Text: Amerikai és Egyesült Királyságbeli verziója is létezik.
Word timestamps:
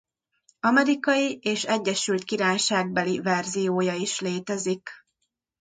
Amerikai 0.59 1.39
és 1.41 1.65
Egyesült 1.65 2.23
Királyságbeli 2.23 3.19
verziója 3.19 3.93
is 3.93 4.19
létezik. 4.19 4.89